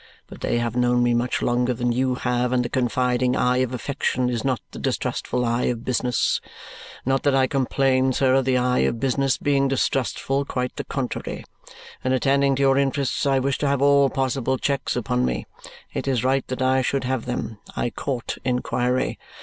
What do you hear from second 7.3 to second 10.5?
I complain, sir, of the eye of business being distrustful;